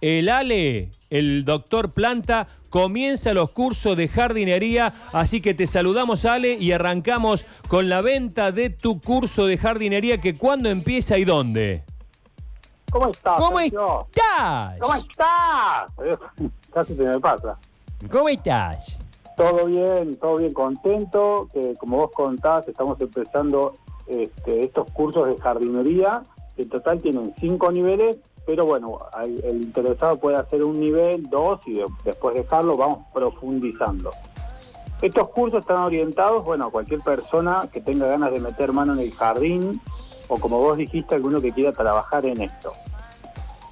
[0.00, 6.54] el Ale, el doctor Planta, comienza los cursos de jardinería, así que te saludamos Ale
[6.54, 11.82] y arrancamos con la venta de tu curso de jardinería que cuándo empieza y dónde.
[12.90, 13.36] ¿Cómo estás?
[13.38, 14.06] ¿Cómo Sergio?
[14.10, 14.78] estás?
[14.80, 16.20] ¿Cómo estás?
[16.72, 17.58] Casi se me pasa.
[18.10, 18.98] ¿Cómo estás?
[19.36, 21.48] Todo bien, todo bien, contento.
[21.52, 23.74] Que como vos contás, estamos empezando
[24.06, 26.22] este, estos cursos de jardinería.
[26.56, 31.74] En total tienen cinco niveles, pero bueno, el, interesado puede hacer un nivel, dos y
[31.74, 34.10] de- después dejarlo, vamos profundizando.
[35.02, 39.00] Estos cursos están orientados, bueno, a cualquier persona que tenga ganas de meter mano en
[39.00, 39.80] el jardín
[40.28, 42.72] o como vos dijiste, alguno que quiera trabajar en esto.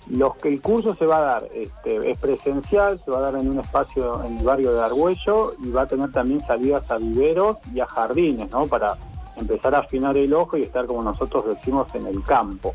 [0.09, 3.37] Los que el curso se va a dar este, es presencial, se va a dar
[3.37, 6.97] en un espacio en el barrio de Argüello y va a tener también salidas a
[6.97, 8.67] viveros y a jardines, ¿no?
[8.67, 8.97] Para
[9.37, 12.73] empezar a afinar el ojo y estar como nosotros decimos en el campo.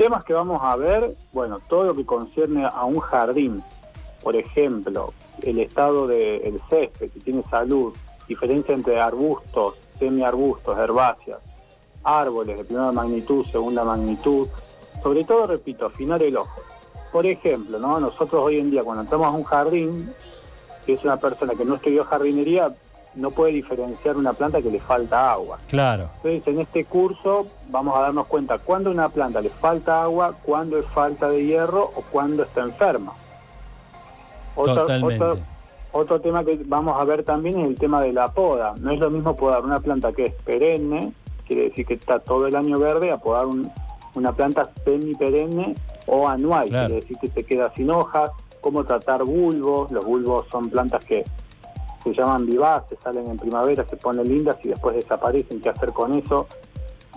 [0.00, 3.62] Temas que vamos a ver, bueno, todo lo que concierne a un jardín,
[4.22, 7.92] por ejemplo, el estado del césped, si tiene salud,
[8.26, 11.40] diferencia entre arbustos, semiarbustos, herbáceas,
[12.02, 14.48] árboles de primera magnitud, segunda magnitud,
[15.02, 16.62] sobre todo, repito, afinar el ojo.
[17.12, 18.00] Por ejemplo, ¿no?
[18.00, 20.14] nosotros hoy en día cuando entramos a un jardín,
[20.86, 22.74] si es una persona que no estudió jardinería,
[23.14, 25.58] no puede diferenciar una planta que le falta agua.
[25.68, 26.08] Claro.
[26.22, 30.34] Entonces, en este curso vamos a darnos cuenta cuándo a una planta le falta agua,
[30.42, 33.12] cuándo es falta de hierro o cuándo está enferma.
[34.56, 35.24] Otro, Totalmente.
[35.24, 35.38] otro,
[35.92, 38.74] otro tema que vamos a ver también es el tema de la poda.
[38.78, 41.12] No es lo mismo podar una planta que es perenne,
[41.46, 43.70] quiere decir que está todo el año verde, a podar un-
[44.14, 45.74] una planta semi-perenne
[46.06, 46.86] o anual, Claro.
[46.88, 48.30] quiere decir que se queda sin hojas.
[48.60, 49.90] Cómo tratar bulbos.
[49.90, 51.24] Los bulbos son plantas que
[52.02, 55.60] se llaman vivaces, salen en primavera, se ponen lindas y después desaparecen.
[55.60, 56.46] ¿Qué hacer con eso?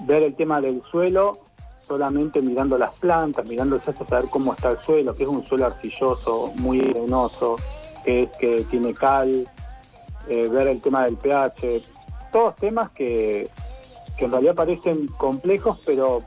[0.06, 1.38] Ver el tema del suelo
[1.88, 5.46] solamente mirando las plantas, mirando el cesto, saber cómo está el suelo, que es un
[5.46, 7.58] suelo arcilloso, muy arenoso,
[8.04, 9.48] que es que tiene cal,
[10.28, 11.82] eh, ver el tema del pH,
[12.32, 13.50] todos temas que,
[14.18, 16.20] que en realidad parecen complejos, pero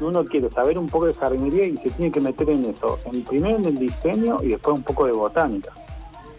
[0.00, 3.22] uno quiere saber un poco de jardinería y se tiene que meter en eso, en
[3.22, 5.72] primero en el diseño y después un poco de botánica.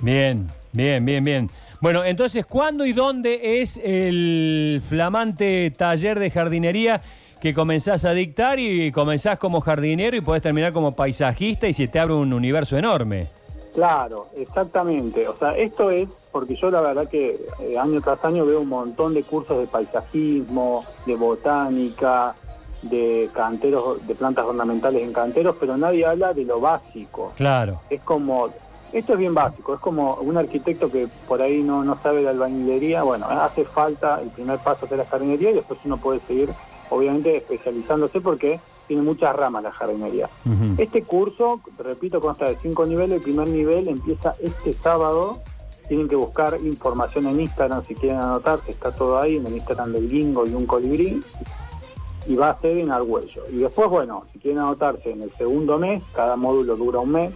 [0.02, 1.50] Bien, bien, bien, bien.
[1.86, 7.04] Bueno, entonces, ¿cuándo y dónde es el flamante taller de jardinería
[7.40, 11.88] que comenzás a dictar y comenzás como jardinero y podés terminar como paisajista y se
[11.88, 13.28] te abre un universo enorme?
[13.76, 15.28] Claro, exactamente.
[15.28, 18.70] O sea, esto es porque yo la verdad que eh, año tras año veo un
[18.70, 22.34] montón de cursos de paisajismo, de botánica,
[22.82, 27.34] de canteros, de plantas ornamentales en canteros, pero nadie habla de lo básico.
[27.36, 27.82] Claro.
[27.92, 28.50] Es como,
[28.96, 32.30] esto es bien básico, es como un arquitecto que por ahí no, no sabe de
[32.30, 36.50] albañilería, bueno, hace falta el primer paso de la jardinería y después uno puede seguir,
[36.90, 40.30] obviamente, especializándose porque tiene muchas ramas la jardinería.
[40.78, 43.18] Este curso, repito, consta de cinco niveles.
[43.18, 45.40] El primer nivel empieza este sábado.
[45.88, 48.72] Tienen que buscar información en Instagram si quieren anotarse.
[48.72, 51.20] Está todo ahí en el Instagram del Bingo y un colibrí.
[52.28, 53.44] Y va a ser en Argüello.
[53.52, 57.34] Y después, bueno, si quieren anotarse en el segundo mes, cada módulo dura un mes,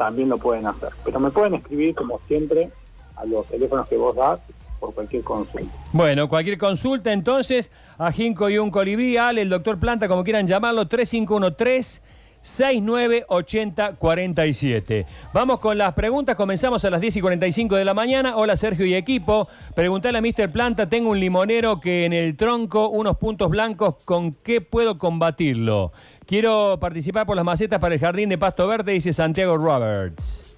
[0.00, 0.88] también lo pueden hacer.
[1.04, 2.70] Pero me pueden escribir, como siempre,
[3.16, 4.40] a los teléfonos que vos das
[4.80, 5.68] por cualquier consulta.
[5.92, 10.46] Bueno, cualquier consulta entonces a Jinco y un colibrí, Ale, el doctor Planta, como quieran
[10.46, 12.00] llamarlo, 3513
[12.42, 15.06] 698047.
[15.32, 18.36] Vamos con las preguntas, comenzamos a las 10 y 45 de la mañana.
[18.36, 20.50] Hola Sergio y equipo, preguntale a Mr.
[20.50, 25.92] Planta, tengo un limonero que en el tronco, unos puntos blancos, ¿con qué puedo combatirlo?
[26.26, 30.56] Quiero participar por las macetas para el jardín de Pasto Verde, dice Santiago Roberts.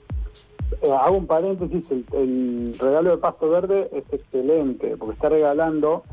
[0.82, 6.04] Eh, hago un paréntesis, el, el regalo de Pasto Verde es excelente, porque está regalando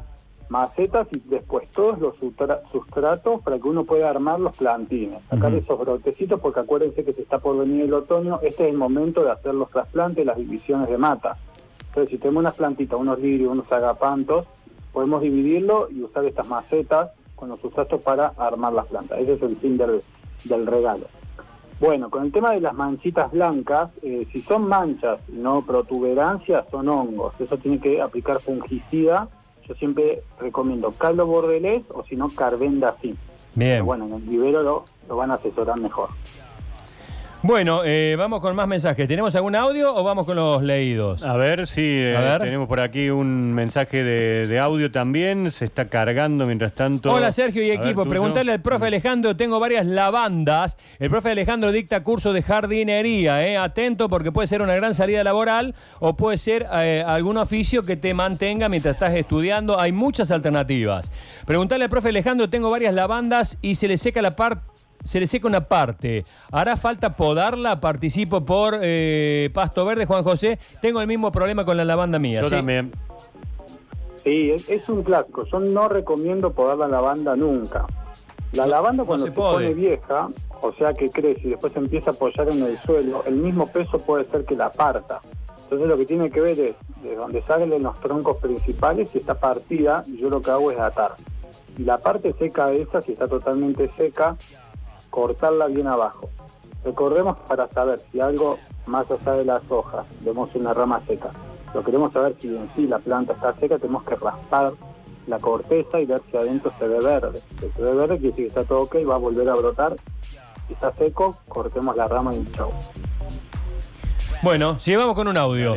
[0.49, 5.79] macetas y después todos los sustratos para que uno pueda armar los plantines, sacar esos
[5.79, 9.31] brotecitos, porque acuérdense que se está por venir el otoño, este es el momento de
[9.31, 11.37] hacer los trasplantes, las divisiones de mata.
[11.87, 14.45] Entonces, si tenemos unas plantitas, unos lirios, unos agapantos,
[14.91, 19.19] podemos dividirlo y usar estas macetas con los sustratos para armar las plantas.
[19.19, 20.01] Ese es el fin del,
[20.43, 21.05] del regalo.
[21.79, 26.89] Bueno, con el tema de las manchitas blancas, eh, si son manchas no protuberancias, son
[26.89, 27.39] hongos.
[27.39, 29.29] Eso tiene que aplicar fungicida.
[29.69, 33.15] Yo siempre recomiendo caldo bordelés o si no, carbendazim.
[33.53, 33.73] Bien.
[33.73, 36.09] Pero bueno, en el vivero lo, lo van a asesorar mejor.
[37.41, 39.07] Bueno, eh, vamos con más mensajes.
[39.07, 41.23] ¿Tenemos algún audio o vamos con los leídos?
[41.23, 45.49] A ver, sí, eh, tenemos por aquí un mensaje de, de audio también.
[45.49, 47.13] Se está cargando mientras tanto.
[47.13, 50.77] Hola Sergio y A equipo, preguntarle al profe Alejandro, tengo varias lavandas.
[50.99, 53.55] El profe Alejandro dicta curso de jardinería, eh.
[53.55, 57.95] atento porque puede ser una gran salida laboral o puede ser eh, algún oficio que
[57.95, 59.79] te mantenga mientras estás estudiando.
[59.79, 61.09] Hay muchas alternativas.
[61.45, 64.68] Preguntarle al profe Alejandro, tengo varias lavandas y se le seca la parte
[65.03, 66.25] se le seca una parte.
[66.51, 67.79] ¿Hará falta podarla?
[67.79, 70.59] Participo por eh, Pasto Verde, Juan José.
[70.81, 72.41] Tengo el mismo problema con la lavanda mía.
[72.41, 72.55] Yo ¿sí?
[72.55, 72.91] también.
[74.17, 75.45] Sí, es, es un clásico.
[75.45, 77.85] Yo no recomiendo podar la lavanda nunca.
[78.51, 80.29] La lavanda cuando se pone vieja,
[80.61, 83.99] o sea que crece y después empieza a apoyar en el suelo, el mismo peso
[83.99, 85.19] puede ser que la parta.
[85.63, 89.35] Entonces lo que tiene que ver es de donde salen los troncos principales, si está
[89.35, 91.11] partida, yo lo que hago es atar.
[91.77, 94.35] Y la parte seca de esa, si está totalmente seca,
[95.09, 96.29] cortarla bien abajo.
[96.83, 101.31] Recordemos para saber si algo más allá de las hojas, vemos una rama seca.
[101.73, 104.73] Lo queremos saber si en sí la planta está seca, tenemos que raspar
[105.27, 107.41] la corteza y ver si adentro se ve verde.
[107.59, 109.95] Si se ve verde, quiere decir que está todo ok, va a volver a brotar.
[110.67, 112.71] Si está seco, cortemos la rama y chau.
[114.41, 115.75] Bueno, si vamos con un audio.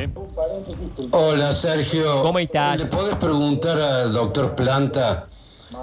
[1.11, 2.23] Hola Sergio.
[2.23, 2.79] ¿Cómo estás?
[2.79, 5.29] ¿Le podés preguntar al doctor Planta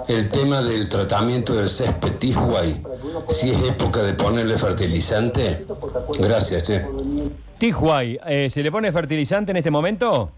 [0.08, 2.82] el tema del tratamiento del césped Tishuay?
[3.28, 5.64] Si es época de ponerle fertilizante.
[6.18, 6.84] Gracias, che.
[7.58, 10.30] Tijuay, eh, ¿se le pone fertilizante en este momento?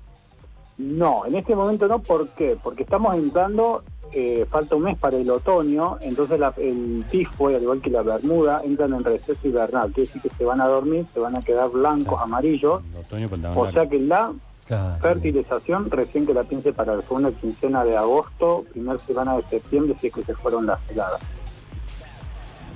[0.78, 2.56] No, en este momento no, ¿por qué?
[2.60, 7.62] Porque estamos entrando, eh, falta un mes para el otoño, entonces la- el tifo, al
[7.62, 9.92] igual que la bermuda, entran en receso invernal.
[9.92, 12.82] Quiere decir que se van a dormir, se van a quedar blancos, amarillos.
[13.12, 14.32] En otoño O sea que la
[14.66, 14.98] Claro.
[15.02, 19.96] fertilización recién que la piense para la segunda quincena de agosto, primera semana de septiembre,
[20.00, 21.20] si es que se fueron las heladas.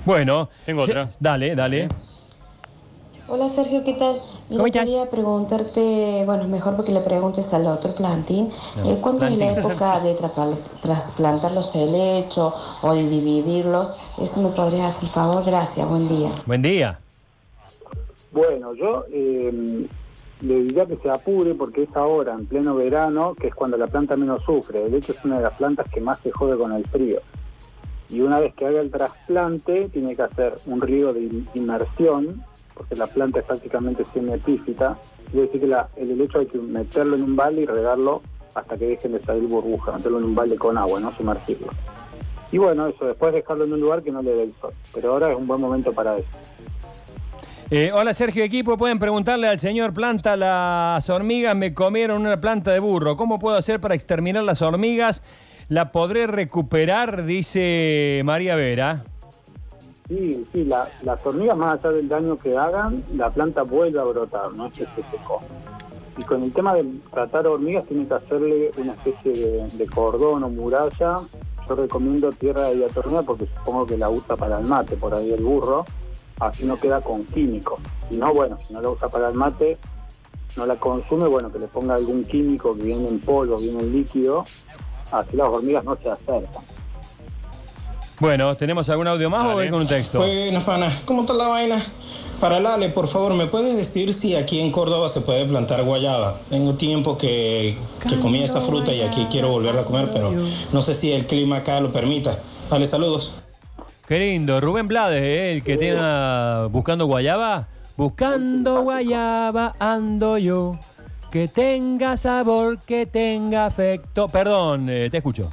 [0.05, 1.09] Bueno, Tengo se- otra.
[1.19, 1.89] Dale, dale.
[3.29, 4.21] Hola Sergio, ¿qué tal?
[4.49, 4.85] Mira, ¿Cómo estás?
[4.85, 9.51] quería preguntarte, bueno, mejor porque le preguntes al doctor Plantín, No, eh, ¿cuándo es la
[9.51, 10.15] época de
[10.81, 13.99] trasplantar los helechos o de dividirlos?
[14.17, 15.43] ¿Eso me podrías hacer el favor?
[15.45, 16.29] Gracias, buen día.
[16.45, 16.99] Buen día.
[18.31, 19.87] Bueno, yo eh,
[20.41, 23.87] le diría que se apure porque es ahora, en pleno verano, que es cuando la
[23.87, 24.89] planta menos sufre.
[24.89, 27.19] De hecho, es una de las plantas que más se jode con el frío.
[28.09, 32.43] Y una vez que haga el trasplante, tiene que hacer un riego de in- inmersión,
[32.73, 34.97] porque la planta es prácticamente semiepífita.
[35.31, 38.21] Quiere decir que el helecho hay que meterlo en un balde y regarlo
[38.53, 41.67] hasta que dejen de salir burbujas, meterlo en un balde con agua, no sumergirlo.
[42.51, 44.73] Y bueno, eso, después dejarlo en un lugar que no le dé el sol.
[44.93, 46.29] Pero ahora es un buen momento para eso.
[47.69, 52.71] Eh, hola Sergio Equipo, pueden preguntarle al señor Planta, las hormigas me comieron una planta
[52.71, 53.17] de burro.
[53.17, 55.21] ¿Cómo puedo hacer para exterminar las hormigas?
[55.67, 57.25] ¿La podré recuperar?
[57.25, 59.03] Dice María Vera.
[60.07, 64.03] Sí, sí, la- las hormigas más allá del daño que hagan, la planta vuelve a
[64.05, 65.41] brotar, no es que se secó.
[66.17, 70.41] Y con el tema de tratar hormigas tiene que hacerle una especie de, de cordón
[70.45, 71.17] o muralla.
[71.67, 75.31] Yo recomiendo tierra de diatornea porque supongo que la usa para el mate, por ahí
[75.33, 75.85] el burro,
[76.39, 77.79] así no queda con químicos.
[78.09, 79.77] Y no, bueno, si no la usa para el mate,
[80.55, 83.93] no la consume, bueno, que le ponga algún químico que viene en polvo, viene en
[83.93, 84.43] líquido,
[85.11, 86.63] así las hormigas no se acercan.
[88.19, 89.55] Bueno, ¿tenemos algún audio más o Dale.
[89.55, 90.17] voy con un texto?
[90.17, 91.01] Buenas, pana.
[91.05, 91.79] ¿Cómo está la vaina?
[92.41, 96.39] Para Lale, por favor, ¿me puedes decir si aquí en Córdoba se puede plantar guayaba?
[96.49, 97.75] Tengo tiempo que,
[98.07, 100.31] que comí esa fruta y aquí quiero volverla a comer, pero
[100.71, 102.39] no sé si el clima acá lo permita.
[102.69, 103.33] Dale, saludos.
[104.07, 104.61] Qué lindo.
[104.61, 105.53] Rubén Blades, ¿eh?
[105.53, 107.67] el que tenga buscando guayaba.
[107.97, 110.77] Buscando guayaba ando yo.
[111.31, 114.29] Que tenga sabor, que tenga afecto.
[114.29, 115.49] Perdón, eh, te escucho.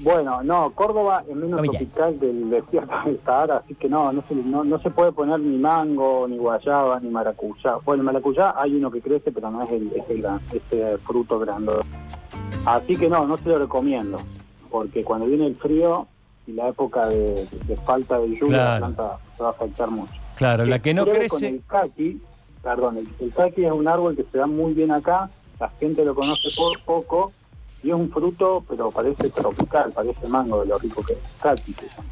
[0.00, 1.78] Bueno, no, Córdoba es menos Comillas.
[1.84, 5.12] tropical que el desierto del Sahara, así que no, no se, no, no se puede
[5.12, 7.76] poner ni mango, ni guayaba, ni maracuyá.
[7.84, 11.72] Bueno, el maracuyá hay uno que crece, pero no es el, gran- ese fruto grande.
[12.66, 14.18] Así que no, no se lo recomiendo,
[14.70, 16.08] porque cuando viene el frío
[16.46, 18.72] y la época de, de falta de lluvia, Claro.
[18.72, 20.12] la planta se va a afectar mucho.
[20.36, 21.54] Claro, la que no Pruebe con crece.
[21.54, 22.20] el caqui,
[22.62, 26.04] perdón, el, el caqui es un árbol que se da muy bien acá, la gente
[26.04, 27.32] lo conoce por poco,
[27.82, 31.18] y es un fruto, pero parece tropical, parece mango de lo rico que es.
[31.40, 32.08] Caqui llama.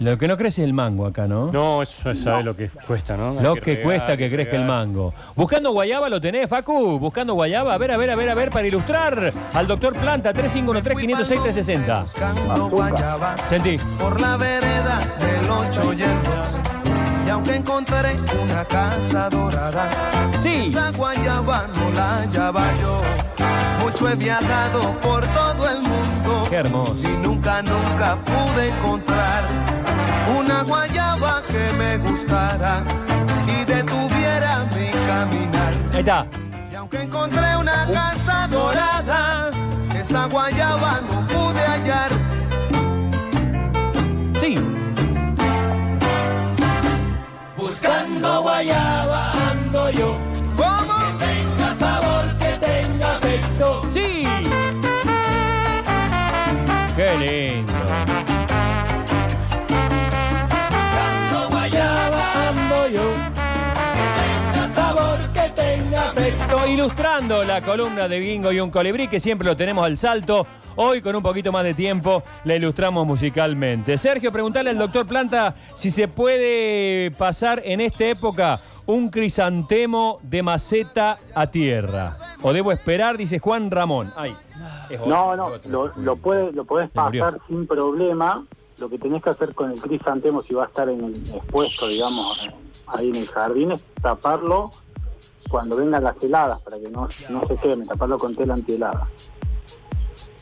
[0.00, 1.50] Lo que no crece es el mango acá, ¿no?
[1.50, 3.30] No, eso sabe lo que cuesta, ¿no?
[3.30, 4.68] Hay Lo que, regar, cuesta que crezca el regar.
[4.86, 5.12] mango.
[5.34, 7.00] Buscando guayaba lo tenés, Facu.
[7.00, 7.74] Buscando guayaba.
[7.74, 12.02] A ver, a ver, a ver, a ver, para ilustrar al doctor Planta, 351-3506-360.
[12.02, 13.76] Buscando guayaba Sentí.
[13.98, 16.58] por la vereda del 8 y el 2.
[17.26, 19.90] Y aunque encontré una casa dorada,
[20.40, 20.66] Sí.
[20.68, 23.02] esa guayaba no la hallaba yo.
[23.84, 26.94] Mucho he viajado por todo el mundo Qué hermoso.
[27.02, 29.42] y nunca, nunca pude encontrar
[30.38, 32.82] una guayaba que me gustara
[33.46, 35.72] y detuviera mi caminar.
[35.92, 36.26] Ahí está.
[36.70, 39.50] Y aunque encontré una casa dorada,
[39.94, 42.10] esa guayaba no pude hallar.
[44.40, 44.58] Sí.
[47.56, 50.27] Buscando guayaba ando yo.
[66.88, 70.46] Ilustrando la columna de Bingo y un colibrí, que siempre lo tenemos al salto.
[70.76, 73.98] Hoy, con un poquito más de tiempo, la ilustramos musicalmente.
[73.98, 80.42] Sergio, preguntarle al doctor Planta si se puede pasar en esta época un crisantemo de
[80.42, 82.16] maceta a tierra.
[82.40, 84.10] O debo esperar, dice Juan Ramón.
[84.16, 84.34] Ay,
[84.88, 88.46] es otro, No, no, lo, lo, puedes, lo podés pasar sin problema.
[88.80, 91.86] Lo que tenés que hacer con el crisantemo, si va a estar en el expuesto,
[91.86, 92.48] digamos,
[92.86, 94.70] ahí en el jardín, es taparlo
[95.48, 99.08] cuando vengan las heladas, para que no, no se queme, taparlo con tela antihelada.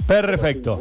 [0.06, 0.80] Perfecto.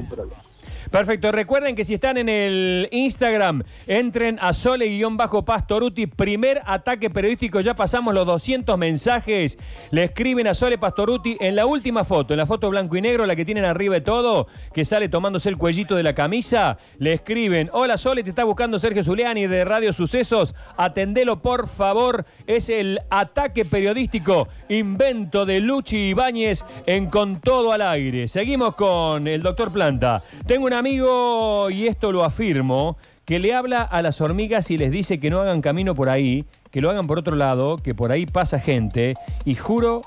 [0.92, 1.32] Perfecto.
[1.32, 6.08] Recuerden que si están en el Instagram, entren a Sole-Pastoruti.
[6.08, 7.60] Primer ataque periodístico.
[7.60, 9.58] Ya pasamos los 200 mensajes.
[9.92, 13.25] Le escriben a Sole Pastoruti en la última foto, en la foto blanco y negro,
[13.25, 16.77] la que tienen arriba de todo, que sale tomándose el cuellito de la camisa.
[17.00, 20.54] Le escriben: Hola Sole, te está buscando Sergio Zuliani de Radio Sucesos.
[20.77, 22.25] Atendelo, por favor.
[22.48, 24.48] Es el ataque periodístico.
[24.70, 28.27] Invento de Luchi Ibáñez en Con Todo al Aire.
[28.27, 30.22] Seguimos con el doctor Planta.
[30.46, 34.91] Tengo un amigo, y esto lo afirmo, que le habla a las hormigas y les
[34.91, 38.12] dice que no hagan camino por ahí, que lo hagan por otro lado, que por
[38.12, 39.15] ahí pasa gente,
[39.46, 40.01] y juro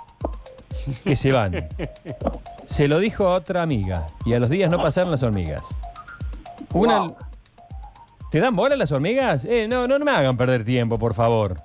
[1.04, 1.68] que se van.
[2.66, 5.62] Se lo dijo a otra amiga, y a los días no pasaron las hormigas.
[6.72, 7.00] Una...
[7.00, 7.16] Wow.
[8.30, 9.46] ¿Te dan bola las hormigas?
[9.46, 11.56] Eh, no, no, no me hagan perder tiempo, por favor.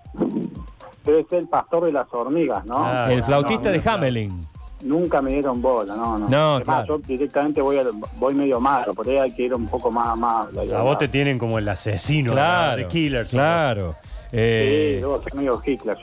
[1.04, 2.78] Debe ser el pastor de las hormigas, ¿no?
[2.80, 3.90] Ah, el flautista no, de.
[3.90, 4.42] Hamelin.
[4.84, 6.28] Nunca me dieron bola, no, no.
[6.30, 6.86] No, claro.
[6.86, 7.86] yo directamente voy, a-
[8.18, 10.18] voy medio malo, por ahí hay que ir un poco más...
[10.18, 13.28] más A vos te tienen como el asesino Claro, de Killer.
[13.28, 13.96] claro.
[14.36, 15.96] Eh, Sí, luego soy medio Hitler.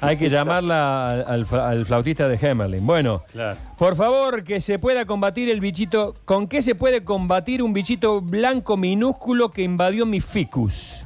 [0.00, 2.86] hay que llamarla al, al fla- al flautista de Hamelin.
[2.86, 3.58] Bueno, Claro.
[3.76, 6.14] por favor, que se pueda combatir el bichito.
[6.24, 11.04] ¿Con qué se puede combatir un bichito blanco minúsculo que invadió mi ficus?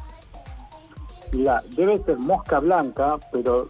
[1.33, 3.69] Mira, debe ser mosca blanca, pero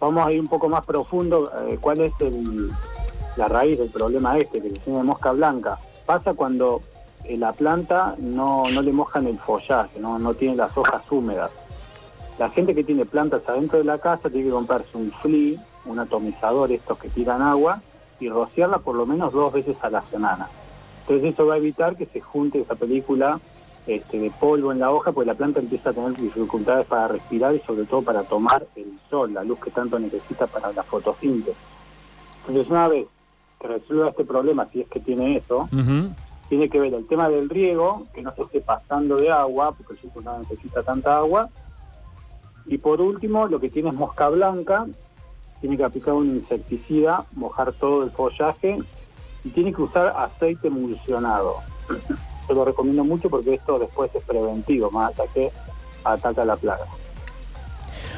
[0.00, 1.52] vamos a ir un poco más profundo.
[1.68, 2.12] eh, ¿Cuál es
[3.36, 5.78] la raíz del problema este, que se tiene mosca blanca?
[6.06, 6.80] Pasa cuando
[7.24, 11.50] eh, la planta no, no le mojan el follaje, no, no tiene las hojas húmedas.
[12.38, 15.98] La gente que tiene plantas adentro de la casa tiene que comprarse un flea, un
[15.98, 17.82] atomizador, estos que tiran agua,
[18.18, 20.48] y rociarla por lo menos dos veces a la semana.
[21.02, 23.40] Entonces eso va a evitar que se junte esa película
[23.96, 27.54] este, de polvo en la hoja, porque la planta empieza a tener dificultades para respirar
[27.54, 31.60] y sobre todo para tomar el sol, la luz que tanto necesita para la fotosíntesis.
[32.40, 33.06] Entonces una vez
[33.60, 35.68] que resuelva este problema, si es que tiene eso,
[36.48, 39.92] tiene que ver el tema del riego, que no se esté pasando de agua, porque
[39.94, 41.48] el suco no necesita tanta agua.
[42.66, 44.86] Y por último, lo que tiene es mosca blanca,
[45.60, 48.78] tiene que aplicar un insecticida, mojar todo el follaje
[49.44, 51.56] y tiene que usar aceite emulsionado.
[52.50, 55.52] Yo lo recomiendo mucho porque esto después es preventivo, más hasta que
[56.02, 56.84] ataca la plaga.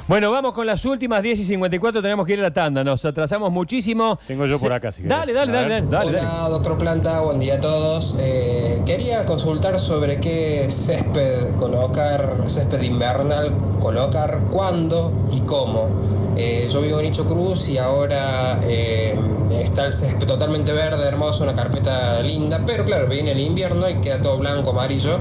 [0.09, 2.01] Bueno, vamos con las últimas 10 y 54.
[2.01, 2.83] Tenemos que ir a la tanda.
[2.83, 4.19] Nos atrasamos muchísimo.
[4.27, 5.03] Tengo yo por acá, si.
[5.03, 6.51] Dale, dale, dale, dale, dale, Hola, dale.
[6.51, 8.17] doctor Planta, buen día a todos.
[8.19, 15.89] Eh, quería consultar sobre qué césped colocar, césped invernal colocar, cuándo y cómo.
[16.37, 19.15] Eh, yo vivo en Icho Cruz y ahora eh,
[19.51, 24.01] está el césped totalmente verde, hermoso, una carpeta linda, pero claro, viene el invierno y
[24.01, 25.19] queda todo blanco, amarillo,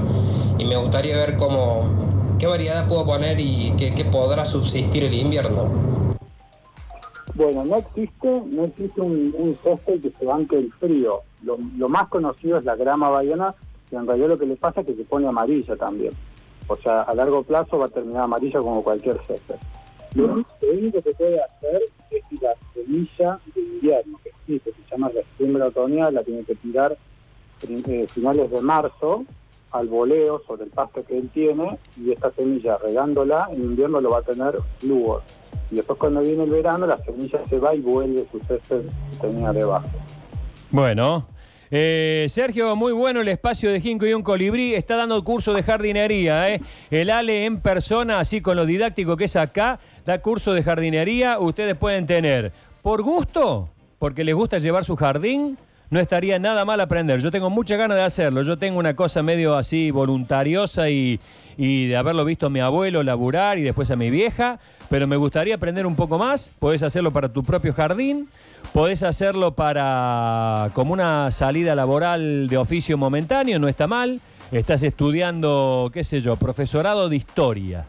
[0.56, 5.68] y me gustaría ver cómo, qué variedad puedo poner y qué, podrá subsistir el invierno.
[7.34, 11.20] Bueno, no existe, no existe un, césped que se banque el frío.
[11.44, 13.54] Lo, más conocido es la grama baiana,
[13.90, 16.14] y en realidad lo que le pasa es que se pone amarilla también.
[16.68, 19.56] O sea, a largo plazo va a terminar amarilla como cualquier césped.
[20.14, 25.10] Lo, único que puede hacer es que la semilla de invierno, que existe, se llama
[25.14, 26.96] la siembra otoñal, la tiene que tirar
[27.68, 29.24] eh, finales de marzo
[29.70, 34.10] al voleo sobre el pasto que él tiene y esta semilla regándola en invierno lo
[34.10, 35.22] va a tener flúor.
[35.70, 39.16] Y después cuando viene el verano la semilla se va y vuelve su césped que
[39.20, 39.88] tenía debajo.
[40.70, 41.26] Bueno.
[41.74, 44.74] Eh, Sergio, muy bueno el espacio de Jinco y un colibrí.
[44.74, 46.50] Está dando el curso de jardinería.
[46.50, 46.60] ¿eh?
[46.90, 51.38] El Ale en persona, así con lo didáctico que es acá, da curso de jardinería.
[51.38, 53.68] Ustedes pueden tener por gusto,
[53.98, 55.58] porque les gusta llevar su jardín.
[55.90, 57.20] No estaría nada mal aprender.
[57.20, 58.42] Yo tengo muchas ganas de hacerlo.
[58.42, 61.20] Yo tengo una cosa medio así voluntariosa y,
[61.58, 64.58] y de haberlo visto a mi abuelo laburar y después a mi vieja.
[64.88, 66.50] Pero me gustaría aprender un poco más.
[66.58, 68.28] Podés hacerlo para tu propio jardín.
[68.72, 74.20] Podés hacerlo para como una salida laboral de oficio momentáneo, no está mal.
[74.50, 77.86] Estás estudiando, qué sé yo, profesorado de historia.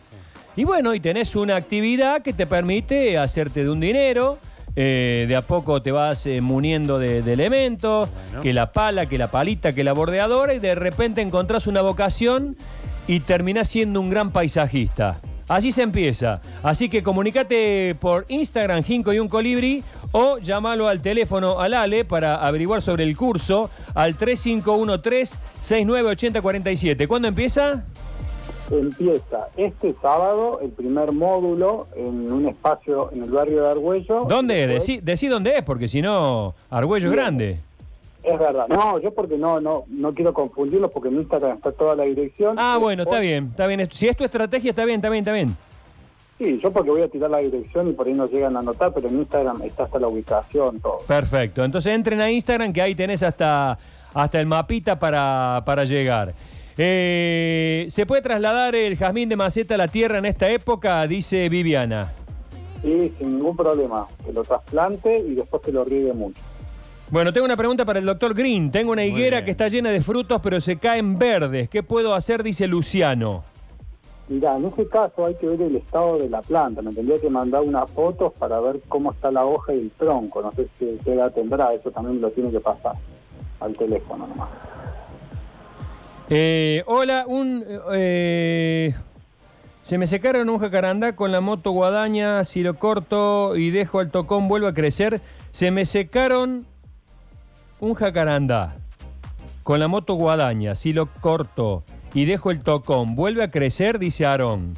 [0.55, 4.37] Y bueno, y tenés una actividad que te permite hacerte de un dinero.
[4.75, 8.41] eh, de a poco te vas eh, muniendo de, de elementos, Bueno.
[8.41, 12.55] que la pala, que la palita, que la bordeadora, y de repente encontrás una vocación
[13.07, 15.19] y terminás siendo un gran paisajista.
[15.47, 16.41] Así se empieza.
[16.63, 22.03] Así que comunicate por Instagram, Jinco y un Colibri, o llámalo al teléfono al Ale
[22.05, 27.07] para averiguar sobre el curso al 3513-698047.
[27.07, 27.83] ¿Cuándo empieza?
[28.71, 34.25] Empieza este sábado el primer módulo en un espacio en el barrio de Argüello.
[34.25, 34.69] ¿Dónde es?
[34.69, 37.59] Decí, decí dónde es, porque si no, Argüello es grande.
[38.23, 38.67] Es verdad.
[38.69, 42.55] No, yo porque no no no quiero confundirlos porque en Instagram está toda la dirección.
[42.57, 43.89] Ah, bueno, está bien, está bien.
[43.91, 45.57] Si es tu estrategia, está bien, está bien, está bien.
[46.37, 48.93] Sí, yo porque voy a tirar la dirección y por ahí no llegan a anotar,
[48.93, 50.99] pero en Instagram está hasta la ubicación, todo.
[51.07, 51.63] Perfecto.
[51.63, 53.77] Entonces entren a Instagram que ahí tenés hasta,
[54.13, 56.33] hasta el mapita para, para llegar.
[56.77, 61.05] Eh, ¿Se puede trasladar el jazmín de maceta a la tierra en esta época?
[61.07, 62.11] Dice Viviana.
[62.81, 64.07] Sí, sin ningún problema.
[64.25, 66.41] Que lo trasplante y después que lo riegue mucho.
[67.11, 68.71] Bueno, tengo una pregunta para el doctor Green.
[68.71, 71.69] Tengo una higuera que está llena de frutos, pero se caen verdes.
[71.69, 72.41] ¿Qué puedo hacer?
[72.41, 73.43] Dice Luciano.
[74.29, 76.81] Mirá, en ese caso hay que ver el estado de la planta.
[76.81, 80.41] Me tendría que mandar unas fotos para ver cómo está la hoja y el tronco.
[80.41, 82.95] No sé si qué edad tendrá, eso también lo tiene que pasar
[83.59, 84.49] al teléfono nomás.
[86.29, 87.65] Eh, hola, un...
[87.93, 88.93] eh,
[89.83, 92.43] se me secaron un jacarandá con la moto guadaña.
[92.45, 95.21] Si lo corto y dejo al tocón, vuelve a crecer.
[95.51, 96.65] Se me secaron
[97.79, 98.77] un jacarandá
[99.63, 100.75] con la moto guadaña.
[100.75, 104.73] Si lo corto y dejo el tocón, vuelve a crecer, dice Aarón.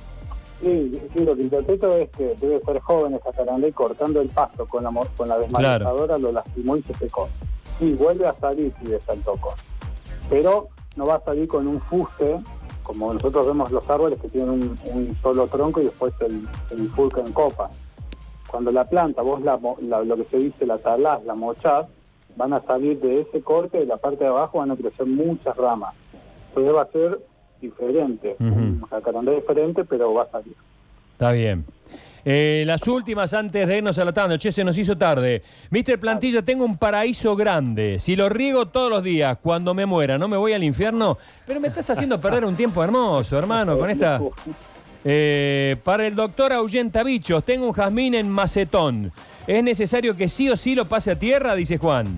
[0.61, 4.29] Sí, sí, lo que interpreto es que debe ser joven esa caranda y cortando el
[4.29, 7.29] pasto con la, con la desmanejadora lo lastimó y se secó.
[7.77, 9.53] Sí, vuelve a salir si deja el tocón.
[10.29, 12.37] Pero no va a salir con un fuste,
[12.83, 16.89] como nosotros vemos los árboles que tienen un, un solo tronco y después el, el
[17.25, 17.69] en copa.
[18.49, 21.87] Cuando la planta, vos la, la- lo que se dice la talás, la mochás,
[22.37, 25.55] van a salir de ese corte, de la parte de abajo van a crecer muchas
[25.57, 25.93] ramas.
[26.49, 27.19] Entonces va a ser
[27.61, 30.55] diferente, un jacarandá diferente, pero va a salir.
[31.13, 31.65] Está bien.
[32.27, 34.37] Eh, las últimas antes de irnos a la tanda.
[34.39, 35.43] Che, se nos hizo tarde.
[35.69, 37.99] Mister Plantilla, tengo un paraíso grande.
[37.99, 41.19] Si lo riego todos los días, cuando me muera, ¿no me voy al infierno?
[41.45, 44.19] Pero me estás haciendo perder un tiempo hermoso, hermano, con esta...
[45.07, 49.11] Eh, para el doctor Ahuyenta Bichos, tengo un jazmín en macetón.
[49.45, 51.53] ¿Es necesario que sí o sí lo pase a tierra?
[51.53, 52.17] Dice Juan.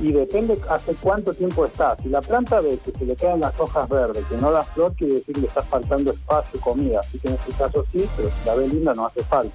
[0.00, 1.96] Y depende hace cuánto tiempo está.
[2.02, 4.94] Si la planta ve que se le quedan las hojas verdes, que no da flor,
[4.96, 7.00] quiere decir que le está faltando espacio, comida.
[7.00, 9.54] Así que en este caso sí, pero si la ve linda no hace falta.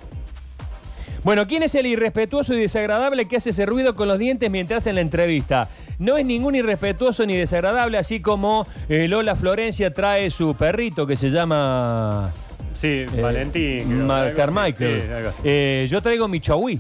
[1.24, 4.78] Bueno, ¿quién es el irrespetuoso y desagradable que hace ese ruido con los dientes mientras
[4.84, 5.68] hace la entrevista?
[6.00, 11.18] No es ningún irrespetuoso ni desagradable, así como eh, Lola Florencia trae su perrito que
[11.18, 12.32] se llama
[12.74, 13.84] Sí, eh, Valentín.
[13.90, 14.38] creo, Ma- algo así.
[14.38, 15.02] Carmichael.
[15.34, 15.42] Sí.
[15.44, 16.80] Eh, yo traigo mi chahui.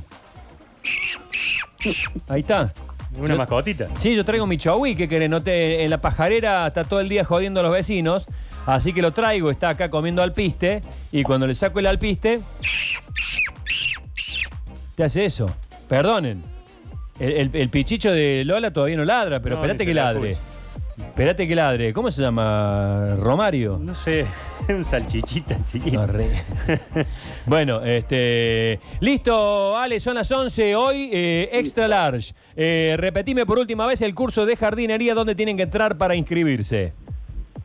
[2.30, 2.72] Ahí está.
[3.17, 3.88] Una yo- mascotita.
[4.00, 7.10] Sí, yo traigo mi chahui, que querés, no te, en la pajarera está todo el
[7.10, 8.26] día jodiendo a los vecinos,
[8.65, 12.41] así que lo traigo, está acá comiendo alpiste, y cuando le saco el alpiste,
[14.96, 15.48] te hace eso.
[15.88, 16.43] Perdonen.
[17.20, 20.32] El, el- el pichicho de Lola todavía no ladra, pero No, espérate que ladre.
[20.32, 20.57] escucha.
[20.98, 21.94] Espérate que ladre.
[21.94, 23.16] ¿Cómo se llama?
[23.18, 23.78] ¿Romario?
[23.80, 24.26] No sé,
[24.70, 25.98] un salchichita chiquito.
[25.98, 26.44] No, re-
[27.46, 28.80] bueno, este.
[29.00, 30.76] Listo, Ale, son las 11.
[30.76, 32.34] Hoy, eh, extra large.
[32.56, 36.94] Eh, repetime por última vez el curso de jardinería donde tienen que entrar para inscribirse.